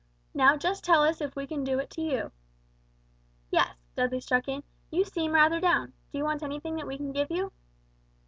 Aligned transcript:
Now 0.33 0.57
just 0.57 0.83
tell 0.83 1.03
us 1.03 1.21
if 1.21 1.35
we 1.35 1.45
can 1.45 1.63
do 1.63 1.77
it 1.77 1.91
to 1.91 2.01
you." 2.01 2.31
"Yes," 3.51 3.85
Dudley 3.93 4.19
struck 4.19 4.47
in: 4.47 4.63
"you 4.89 5.03
seem 5.05 5.31
rather 5.33 5.59
down, 5.59 5.93
do 6.11 6.17
you 6.17 6.23
want 6.23 6.41
anything 6.41 6.75
that 6.77 6.87
we 6.87 6.97
can 6.97 7.11
give 7.11 7.29
you?" 7.29 7.51